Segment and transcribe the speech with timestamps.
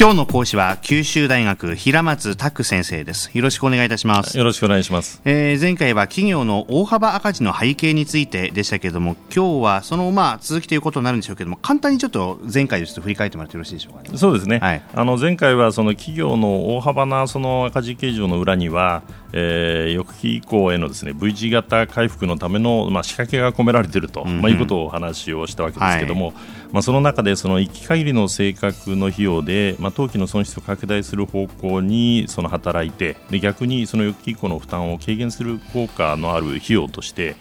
[0.00, 3.36] 今日の講師は九州大学平松拓先生です。
[3.36, 4.38] よろしくお願いいたします。
[4.38, 19.02] よろしくお願いします、えー、前回は企業の大幅赤字の背景についてでしたけれども今日はそのまあ続きということになるんでしょうけども簡単にちょっと前回ですと振り返ってもらってよろしいでしょうか、ね、そうですね、はい、あの前回はその企業の大幅なその赤字計上の裏には、
[19.32, 26.34] えー、翌期以降へのですね V 字型回復のためのまあ仕掛けが込められていると、うんうん、まあいうことをお話をしたわけですけども、はい、
[26.72, 37.36] まあその中でその一期限りの性格の費用でまあ当期の損失を拡大する方向にその働いてで逆にその翌期以降の負担を軽減する効果のある費用として、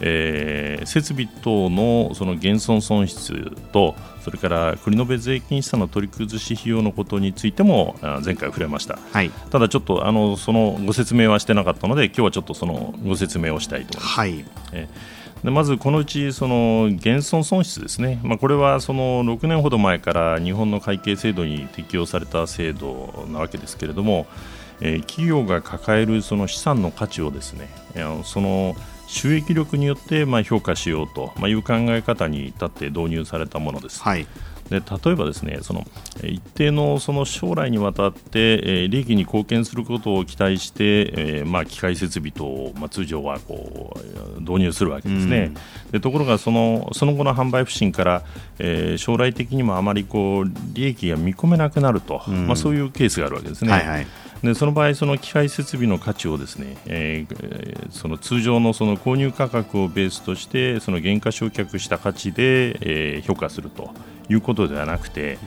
[0.00, 14.18] えー、設備等のその減損損失とそれから繰延税金資産の取り崩し費用のことについても前回触れました、はい、ただちょっとあのそのご説明はしてなかったので今日はちょっとそのご説明をしたいと思います。
[14.18, 14.44] はい。
[14.72, 24.26] えーでまずこのうちその減損損失ですね、まあ、これはその6年ほど前から日本の会計制度に適用された制度なわけですけれども、
[24.80, 27.68] えー、企業が抱えるその資産の価値をですね
[28.24, 28.74] その
[29.06, 34.02] 収益力によってまあ評価しようという考え方に至って導入されたものです。
[34.02, 34.26] はい
[34.70, 35.84] で例えばですねその
[36.22, 43.96] 一定のその将来にわたって、えー、利益に貢献することを期待して、えーまあ、機械設備等を、まあ、通常はこ
[44.38, 45.52] う導入するわけですね、
[45.86, 48.22] うん、でところがそのその後の販売不振から、
[48.58, 53.72] えー、将来的にもあまりこう利益が見込めなくなると、うん、まあ、そういうケースがあるわけですね。
[53.72, 54.06] はいはい
[54.42, 63.90] でその場合、その機械設備の価値をですね、えー、その通常のその購入価格をベースとしてその原価償却した価値で、えー、評価すると
[64.28, 65.38] いうことではなくて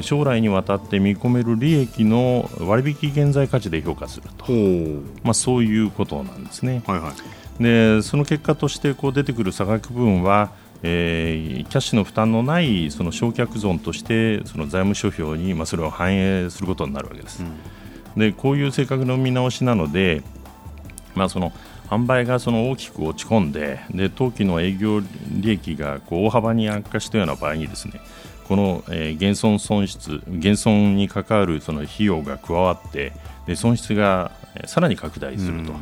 [0.00, 4.52] 将来にわたって見込める利益の割引現在価値で評価すると、
[5.22, 6.82] まあ、そういうことなんですね。
[6.86, 7.12] はいは
[7.60, 10.50] い、でその結果としてこう出てくる差額分は
[10.82, 17.42] えー、キャッシュの負担のないその償却損としてその財務諸表に、まあ、それを反映することになるわけです。
[17.42, 17.52] うん、
[18.16, 20.22] でこういう性格の見直しなので、
[21.14, 21.52] まあ、その
[21.88, 25.00] 販売がその大きく落ち込んでで当期の営業
[25.30, 28.00] 利益がこう大幅に悪化したような場合にですね
[28.48, 33.12] この、えー、減損損失減損に関わるその費用が加わって
[33.46, 34.32] で損失が
[34.66, 35.72] さらに拡大すると、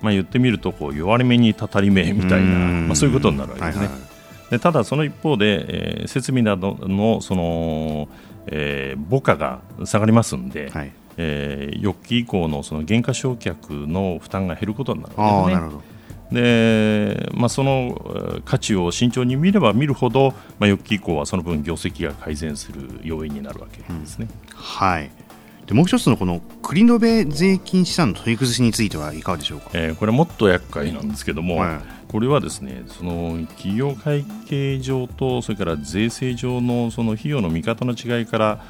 [0.00, 3.86] まあ、言ってみるとこう弱り目にたたり目みたいな、まあ、そういうことになるわけですね。
[3.86, 4.00] はいは
[4.48, 8.08] い、でただ、その一方で、えー、設備などのその、
[8.46, 15.92] えー、母価が下がりますんで、はいえー、翌期以降のその減価償却の負担が減ることになるわけですね。
[16.32, 24.28] でまあ、その価値を慎重に見れば見るほど、まあ、翌期以降はその分業績が改善する要因になるわけですね。
[24.50, 25.10] うん、はい。
[25.66, 31.80] でもう一つのこの繰延税金資産の取り崩しについてはいかがでしょうか、えー、これはもっと厄介なんですけども、はい、
[32.10, 38.64] これはですねその企業会計上とそれから税制上のその費用の見方の違いから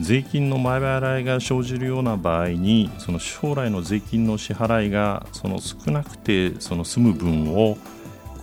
[0.00, 7.76] 税金の前払いが生じるような場合にその将来の税金の支払いがその少なくてその済む分を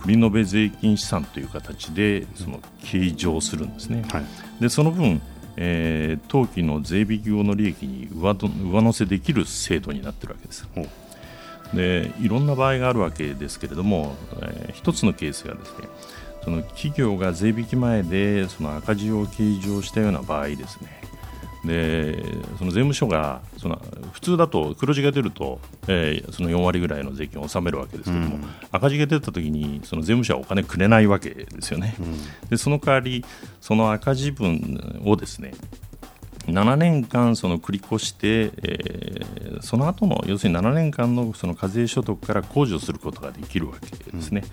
[0.00, 4.04] 繰延税金資産という形でその計上するんですね。
[4.10, 4.24] はい、
[4.60, 5.20] でその分
[5.56, 10.68] えー、当期の税引き後の利益に上上乗せできる制度になっているわけです。
[11.74, 15.88] でいろんな場合があるわけですけれども、えー、一つのケースがですね
[16.44, 21.00] その企業が税引き前でその赤字を計上したような場合ですね
[21.66, 22.22] で
[22.58, 23.80] その税務署がその
[24.12, 33.24] 普通だと黒字が出ると、えー、その4割ぐらいの税金を納めるわけですけども、うん、赤字が出たときにその税務署はお金くれないわけですよね、うん、でその代わり
[33.60, 35.52] その赤字分をですね
[36.46, 44.44] 7年間その繰り越して、えー、その後の要するに7年間のその課税所得から控除することができるわけですね。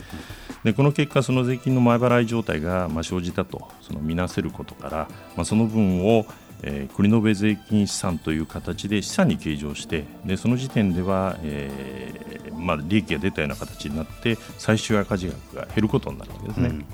[0.64, 6.26] うん、でこの結果、その税金の前払い状態がまあ生じたとその見なせることから、まあ、その分を
[6.64, 16.70] えー、繰延税金資産という形で資産に計上してでその時点では、えーまあ、利益が出たような形になって最終赤字額が減ることになるわけですね。
[16.70, 16.86] うん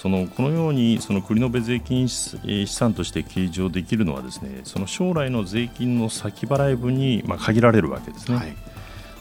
[0.00, 8.38] そのこのようにその繰延税金資産として計上できるのはですねその将来の税金の先払い分にまあ限られるわけですね。
[8.38, 8.54] はい、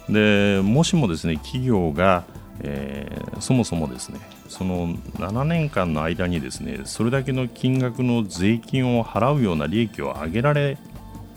[0.09, 2.23] でもしもですね企業が
[2.61, 10.77] えー、そもそもですねその7年間の間にですねそれだけの金額の税金を払うような利益を上げられ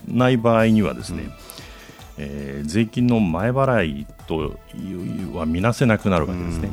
[0.07, 1.31] ない場合にはですね、うん、
[2.17, 4.57] えー、税金の前払いと
[5.37, 6.69] は見なせなくなるわけですね。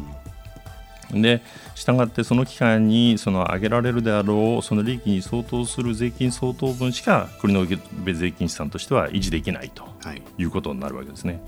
[1.13, 1.43] うん、で
[1.77, 9.85] したがってその期間にその上げられるであろうその利益に相当する税金相当分しか国の税金資産としては維持できないと
[10.39, 11.35] いうことになるわけですね。
[11.35, 11.43] はい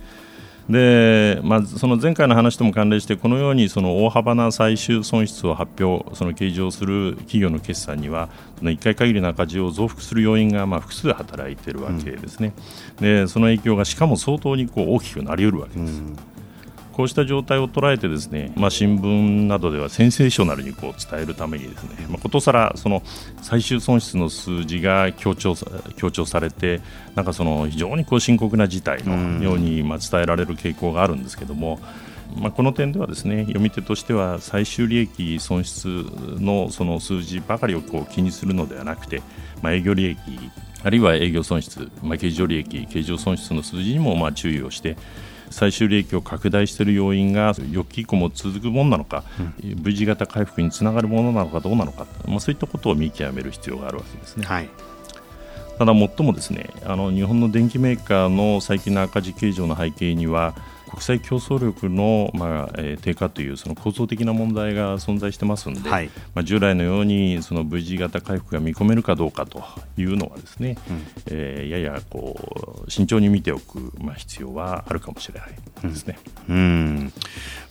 [0.72, 12.54] で、まあ、その前回の話とも関連してこのようにその大幅な最終損失を発表その計上する企業の決算にはその1回限りの赤字を増幅する要因がまあ複数働いているわけですね、
[12.96, 15.92] うん、でその影響がしかも相当にこう大きくなりうるわけです。
[16.00, 16.16] うん
[16.92, 23.02] こうした状態を捉えてですね、まあ、新聞などではセンセーショナルにこう伝えるためにですね、まあ、ことさらその
[23.40, 25.54] 最終損失の数字が強調
[25.96, 26.80] 強調されて
[27.14, 31.80] なんかその非常にこう深刻な事態のようにまあ伝えられる傾向があるんですけども。
[32.34, 36.06] まあ、この点ではですね読み手としては最終利益損失
[36.40, 39.22] のその数字ばかりをこう気にするのではなくて、
[39.60, 40.18] まあ、営業利益
[40.82, 44.96] あるいは営業損失、まあ、経常利益、経常損失の数字にもまあ注意をして
[45.52, 49.24] 最終利益を拡大している要因が翌期以降も続くものなのか、
[49.62, 54.46] うん、V 字型回復につながるものなのかどうなのか、まあ、そういったことを見極める必要があるわけですね。
[54.46, 54.68] はい
[55.78, 60.54] ただ、最もですねあの日本の電機メーカーの最近の赤字計上の背景には
[60.92, 69.64] 国際競争力の、まあえー、低下というその構造的な問題が存在してますので、はい、まあ、従来のようにその V 字型回復が見込めるかどうかと
[69.96, 75.50] いうのはですね、うん、えー、ややこう慎重に見ておく、まあ、必要はあるかもしれない
[75.82, 76.18] ですね。
[76.50, 77.12] うん、うん。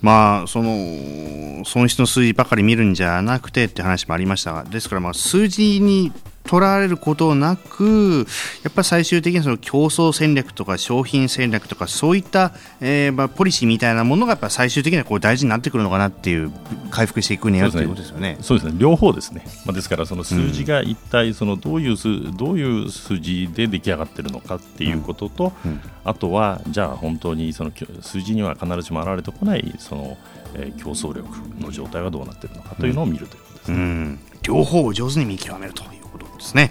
[0.02, 6.12] まあ、その損失の数字ばかり見るんじゃなくてって話もありましたがですからまあ数字に
[6.52, 8.28] とらわれることなく
[8.64, 12.52] やっぱり最終的にその競争戦略とか商品戦略とかそういった、
[12.82, 16.52] えー、まあポリシーみたいなものがやっぱ最終的にはこう大事になってくるのかなっていう
[16.90, 18.38] 回復していくにはということですよね。
[18.42, 18.74] そうですね。
[18.78, 25.72] 両方ですね、まあ、ですからその数字が一体そのどういう数、うん、どういう数字で出来上がっているのかっていうことと、うん。
[25.72, 27.72] うん、あとはじゃあ本当にその
[28.02, 30.18] 数字には必ずしも現れてこないその、
[30.56, 31.30] えー、競争力
[31.62, 34.20] の状態はどうなっているのかというのを見るということですね。
[34.44, 36.01] 両方を上手に見極めるという
[36.42, 36.70] ですね。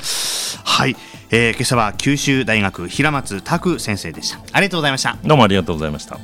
[0.65, 0.97] はい、
[1.31, 4.41] えー、今朝は九州大学平松拓先生でした。
[4.53, 5.17] ありがとうございました。
[5.25, 6.19] どうもありがとうございました。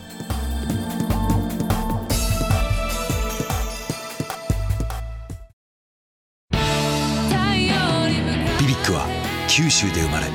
[8.59, 9.07] ビビックは
[9.49, 10.27] 九州で生まれ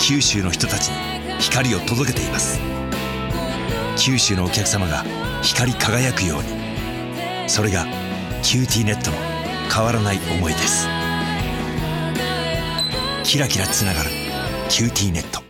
[0.00, 2.60] 九州の人たちに光を届けています。
[3.96, 5.04] 九州のお客様が
[5.42, 6.64] 光り輝くように。
[7.48, 7.84] それが
[8.42, 9.16] キューティーネットの
[9.72, 10.88] 変わらない思いです
[13.24, 14.10] キラキラつながる
[14.68, 15.42] 「キューティーネット」